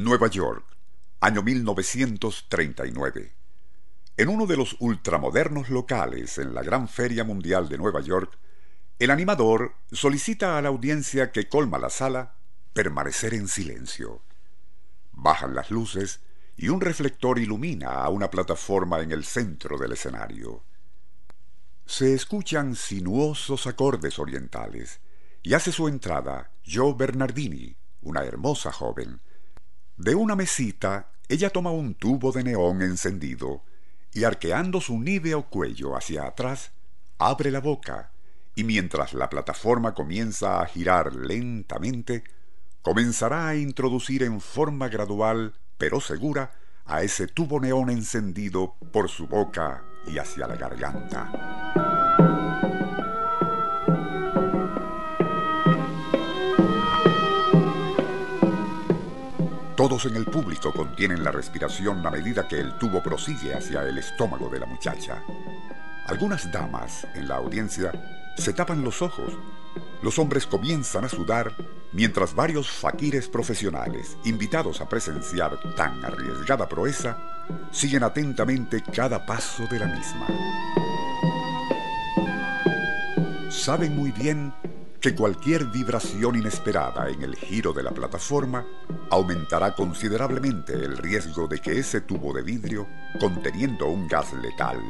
Nueva 0.00 0.28
York, 0.28 0.64
año 1.18 1.42
1939. 1.42 3.32
En 4.16 4.28
uno 4.28 4.46
de 4.46 4.56
los 4.56 4.76
ultramodernos 4.78 5.70
locales 5.70 6.38
en 6.38 6.54
la 6.54 6.62
Gran 6.62 6.86
Feria 6.88 7.24
Mundial 7.24 7.68
de 7.68 7.78
Nueva 7.78 8.00
York, 8.00 8.38
el 9.00 9.10
animador 9.10 9.74
solicita 9.90 10.56
a 10.56 10.62
la 10.62 10.68
audiencia 10.68 11.32
que 11.32 11.48
colma 11.48 11.80
la 11.80 11.90
sala 11.90 12.36
permanecer 12.72 13.34
en 13.34 13.48
silencio. 13.48 14.22
Bajan 15.10 15.56
las 15.56 15.72
luces 15.72 16.20
y 16.56 16.68
un 16.68 16.80
reflector 16.80 17.40
ilumina 17.40 17.94
a 17.94 18.08
una 18.08 18.30
plataforma 18.30 19.00
en 19.00 19.10
el 19.10 19.24
centro 19.24 19.78
del 19.78 19.90
escenario. 19.94 20.62
Se 21.86 22.14
escuchan 22.14 22.76
sinuosos 22.76 23.66
acordes 23.66 24.20
orientales 24.20 25.00
y 25.42 25.54
hace 25.54 25.72
su 25.72 25.88
entrada 25.88 26.52
Joe 26.64 26.94
Bernardini, 26.96 27.74
una 28.02 28.22
hermosa 28.22 28.70
joven, 28.70 29.20
de 29.98 30.14
una 30.14 30.36
mesita, 30.36 31.10
ella 31.28 31.50
toma 31.50 31.72
un 31.72 31.94
tubo 31.94 32.30
de 32.30 32.44
neón 32.44 32.82
encendido 32.82 33.62
y 34.12 34.22
arqueando 34.22 34.80
su 34.80 34.98
níveo 34.98 35.50
cuello 35.50 35.96
hacia 35.96 36.24
atrás, 36.24 36.70
abre 37.18 37.50
la 37.50 37.60
boca 37.60 38.12
y 38.54 38.62
mientras 38.62 39.12
la 39.12 39.28
plataforma 39.28 39.94
comienza 39.94 40.62
a 40.62 40.66
girar 40.66 41.14
lentamente, 41.14 42.22
comenzará 42.80 43.48
a 43.48 43.56
introducir 43.56 44.22
en 44.22 44.40
forma 44.40 44.88
gradual 44.88 45.54
pero 45.76 46.00
segura 46.00 46.52
a 46.86 47.02
ese 47.02 47.26
tubo 47.26 47.60
neón 47.60 47.90
encendido 47.90 48.76
por 48.92 49.08
su 49.08 49.26
boca 49.26 49.82
y 50.06 50.18
hacia 50.18 50.46
la 50.46 50.56
garganta. 50.56 51.87
Todos 59.88 60.04
en 60.04 60.16
el 60.16 60.26
público 60.26 60.70
contienen 60.70 61.24
la 61.24 61.30
respiración 61.30 62.06
a 62.06 62.10
medida 62.10 62.46
que 62.46 62.60
el 62.60 62.76
tubo 62.76 63.02
prosigue 63.02 63.54
hacia 63.54 63.84
el 63.84 63.96
estómago 63.96 64.50
de 64.50 64.60
la 64.60 64.66
muchacha. 64.66 65.22
Algunas 66.08 66.52
damas 66.52 67.06
en 67.14 67.26
la 67.26 67.36
audiencia 67.36 67.90
se 68.36 68.52
tapan 68.52 68.84
los 68.84 69.00
ojos. 69.00 69.32
Los 70.02 70.18
hombres 70.18 70.46
comienzan 70.46 71.06
a 71.06 71.08
sudar 71.08 71.54
mientras 71.94 72.34
varios 72.34 72.68
faquires 72.68 73.28
profesionales, 73.28 74.18
invitados 74.26 74.82
a 74.82 74.88
presenciar 74.90 75.58
tan 75.74 76.04
arriesgada 76.04 76.68
proeza, 76.68 77.16
siguen 77.70 78.02
atentamente 78.02 78.82
cada 78.82 79.24
paso 79.24 79.66
de 79.68 79.78
la 79.78 79.86
misma. 79.86 80.26
Saben 83.48 83.96
muy 83.96 84.12
bien 84.12 84.52
que 85.00 85.14
cualquier 85.14 85.66
vibración 85.66 86.36
inesperada 86.36 87.08
en 87.08 87.22
el 87.22 87.36
giro 87.36 87.72
de 87.72 87.84
la 87.84 87.92
plataforma 87.92 88.66
aumentará 89.10 89.74
considerablemente 89.74 90.72
el 90.72 90.98
riesgo 90.98 91.46
de 91.46 91.60
que 91.60 91.78
ese 91.78 92.00
tubo 92.00 92.32
de 92.32 92.42
vidrio, 92.42 92.88
conteniendo 93.20 93.86
un 93.86 94.08
gas 94.08 94.32
letal 94.32 94.80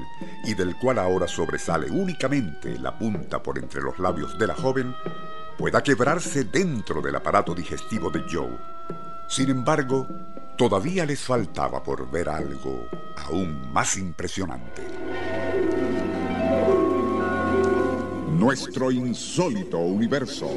y 0.45 0.55
del 0.55 0.77
cual 0.77 0.98
ahora 0.98 1.28
sobresale 1.28 1.91
únicamente 1.91 2.78
la 2.78 2.99
punta 2.99 3.43
por 3.43 3.59
entre 3.59 3.83
los 3.83 3.99
labios 3.99 4.38
de 4.38 4.47
la 4.47 4.55
joven, 4.55 4.94
pueda 5.59 5.83
quebrarse 5.83 6.44
dentro 6.44 7.03
del 7.03 7.16
aparato 7.16 7.54
digestivo 7.54 8.10
de 8.10 8.25
Joe. 8.31 8.59
Sin 9.28 9.50
embargo, 9.50 10.09
todavía 10.56 11.04
les 11.04 11.21
faltaba 11.21 11.83
por 11.83 12.10
ver 12.10 12.31
algo 12.31 12.88
aún 13.16 13.71
más 13.72 13.99
impresionante. 13.99 14.97
Nuestro 18.38 18.93
insólito 18.93 19.78
universo. 19.78 20.49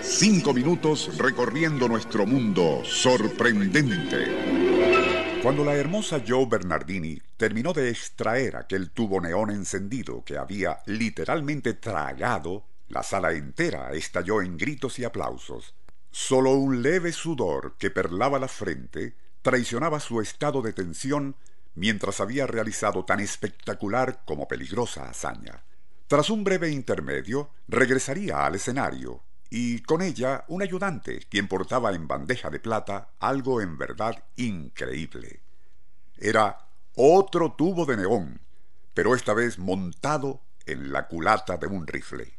Cinco 0.00 0.52
minutos 0.52 1.16
recorriendo 1.16 1.86
nuestro 1.86 2.26
mundo 2.26 2.82
sorprendente. 2.84 5.38
Cuando 5.44 5.64
la 5.64 5.76
hermosa 5.76 6.24
Joe 6.26 6.46
Bernardini 6.46 7.22
terminó 7.36 7.72
de 7.72 7.90
extraer 7.90 8.56
aquel 8.56 8.90
tubo 8.90 9.20
neón 9.20 9.50
encendido 9.50 10.24
que 10.24 10.36
había 10.36 10.80
literalmente 10.86 11.74
tragado, 11.74 12.64
la 12.88 13.04
sala 13.04 13.34
entera 13.34 13.92
estalló 13.92 14.42
en 14.42 14.58
gritos 14.58 14.98
y 14.98 15.04
aplausos. 15.04 15.76
Solo 16.10 16.50
un 16.50 16.82
leve 16.82 17.12
sudor 17.12 17.76
que 17.78 17.92
perlaba 17.92 18.40
la 18.40 18.48
frente 18.48 19.14
traicionaba 19.40 20.00
su 20.00 20.20
estado 20.20 20.62
de 20.62 20.72
tensión 20.72 21.36
mientras 21.74 22.20
había 22.20 22.46
realizado 22.46 23.04
tan 23.04 23.20
espectacular 23.20 24.22
como 24.24 24.48
peligrosa 24.48 25.08
hazaña. 25.08 25.64
Tras 26.06 26.30
un 26.30 26.44
breve 26.44 26.70
intermedio, 26.70 27.50
regresaría 27.68 28.44
al 28.44 28.56
escenario, 28.56 29.22
y 29.48 29.80
con 29.82 30.02
ella 30.02 30.44
un 30.48 30.62
ayudante, 30.62 31.20
quien 31.28 31.48
portaba 31.48 31.92
en 31.92 32.08
bandeja 32.08 32.50
de 32.50 32.60
plata 32.60 33.10
algo 33.18 33.60
en 33.60 33.78
verdad 33.78 34.24
increíble. 34.36 35.40
Era 36.16 36.68
otro 36.94 37.52
tubo 37.52 37.86
de 37.86 37.96
neón, 37.96 38.40
pero 38.94 39.14
esta 39.14 39.34
vez 39.34 39.58
montado 39.58 40.42
en 40.66 40.92
la 40.92 41.08
culata 41.08 41.56
de 41.56 41.66
un 41.66 41.86
rifle. 41.86 42.38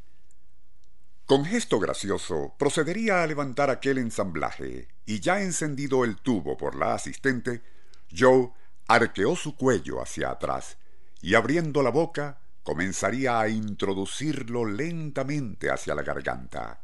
Con 1.26 1.46
gesto 1.46 1.80
gracioso 1.80 2.54
procedería 2.60 3.24
a 3.24 3.28
levantar 3.28 3.70
aquel 3.70 3.98
ensamblaje, 3.98 4.90
y 5.06 5.20
ya 5.20 5.42
encendido 5.42 6.04
el 6.04 6.18
tubo 6.18 6.58
por 6.58 6.76
la 6.76 6.94
asistente, 6.94 7.62
Joe 8.16 8.52
arqueó 8.88 9.36
su 9.36 9.56
cuello 9.56 10.02
hacia 10.02 10.32
atrás 10.32 10.78
y 11.22 11.36
abriendo 11.36 11.82
la 11.84 11.90
boca 11.90 12.40
comenzaría 12.64 13.40
a 13.40 13.50
introducirlo 13.50 14.66
lentamente 14.66 15.70
hacia 15.70 15.96
la 15.96 16.04
garganta. 16.04 16.82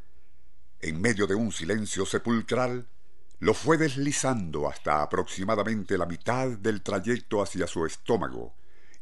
En 0.81 1.01
medio 1.01 1.27
de 1.27 1.35
un 1.35 1.51
silencio 1.51 2.05
sepulcral, 2.05 2.87
lo 3.39 3.53
fue 3.53 3.77
deslizando 3.77 4.69
hasta 4.69 5.01
aproximadamente 5.01 5.97
la 5.97 6.05
mitad 6.05 6.49
del 6.49 6.81
trayecto 6.81 7.41
hacia 7.41 7.67
su 7.67 7.85
estómago, 7.85 8.53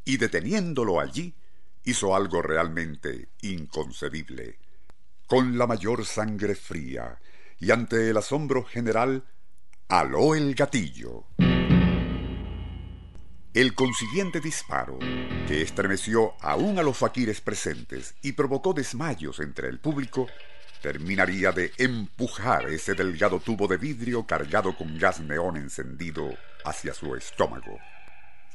y 0.06 0.18
deteniéndolo 0.18 1.00
allí, 1.00 1.36
hizo 1.84 2.16
algo 2.16 2.42
realmente 2.42 3.30
inconcebible. 3.42 4.60
Con 5.26 5.58
la 5.58 5.68
mayor 5.68 6.06
sangre 6.06 6.56
fría, 6.56 7.20
y 7.60 7.72
ante 7.72 8.10
el 8.10 8.18
asombro 8.18 8.64
general, 8.64 9.24
aló 9.88 10.36
el 10.36 10.54
gatillo. 10.54 11.26
El 13.58 13.74
consiguiente 13.74 14.40
disparo, 14.40 15.00
que 15.48 15.64
estremeció 15.64 16.36
aún 16.42 16.78
a 16.78 16.84
los 16.84 16.96
faquires 16.96 17.42
presentes 17.42 18.14
y 18.22 18.34
provocó 18.34 18.72
desmayos 18.72 19.40
entre 19.40 19.68
el 19.68 19.80
público, 19.80 20.28
terminaría 20.84 21.52
de 21.52 21.72
empujar 21.80 22.70
ese 22.70 22.94
delgado 22.94 23.40
tubo 23.40 23.68
de 23.68 23.78
vidrio 23.78 24.28
cargado 24.28 24.78
con 24.78 25.00
gas 25.00 25.22
neón 25.22 25.58
encendido 25.58 26.38
hacia 26.66 26.94
su 26.94 27.16
estómago. 27.16 27.80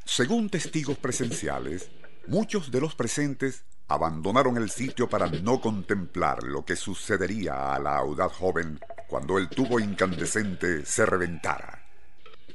Según 0.05 0.49
testigos 0.49 0.99
presenciales, 0.99 1.91
muchos 2.29 2.71
de 2.71 2.81
los 2.81 2.95
presentes 2.95 3.65
abandonaron 3.89 4.57
el 4.57 4.71
sitio 4.71 5.09
para 5.09 5.27
no 5.27 5.61
contemplar 5.61 6.45
lo 6.45 6.65
que 6.65 6.77
sucedería 6.77 7.75
a 7.75 7.81
la 7.81 7.97
audaz 7.97 8.35
joven 8.35 8.79
cuando 9.09 9.37
el 9.37 9.49
tubo 9.49 9.81
incandescente 9.81 10.87
se 10.87 11.05
reventara. 11.05 11.83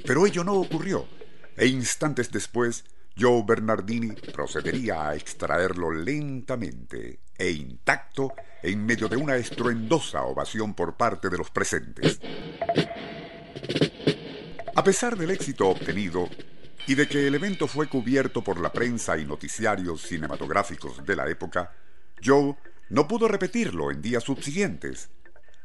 Pero 0.05 0.25
ello 0.25 0.45
no 0.45 0.53
ocurrió 0.53 1.16
e 1.57 1.67
instantes 1.67 2.31
después 2.31 2.85
Joe 3.19 3.43
Bernardini 3.45 4.11
procedería 4.31 5.09
a 5.09 5.15
extraerlo 5.15 5.91
lentamente 5.91 7.19
e 7.35 7.49
intacto 7.49 8.33
en 8.61 8.85
medio 8.85 9.07
de 9.07 9.17
una 9.17 9.35
estruendosa 9.35 10.21
ovación 10.23 10.75
por 10.75 10.95
parte 10.95 11.29
de 11.29 11.37
los 11.37 11.49
presentes. 11.49 12.19
A 14.75 14.83
pesar 14.83 15.17
del 15.17 15.31
éxito 15.31 15.67
obtenido 15.67 16.29
y 16.85 16.93
de 16.93 17.07
que 17.07 17.27
el 17.27 17.33
evento 17.33 17.67
fue 17.67 17.89
cubierto 17.89 18.43
por 18.43 18.59
la 18.59 18.71
prensa 18.71 19.17
y 19.17 19.25
noticiarios 19.25 20.01
cinematográficos 20.03 21.03
de 21.03 21.15
la 21.15 21.27
época, 21.27 21.73
Joe 22.23 22.55
no 22.89 23.07
pudo 23.07 23.27
repetirlo 23.27 23.91
en 23.91 24.01
días 24.03 24.23
subsiguientes. 24.23 25.09